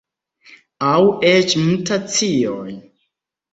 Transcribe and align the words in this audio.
Aŭ 0.87 0.95
eĉ 1.33 1.55
mutacioj. 1.67 2.67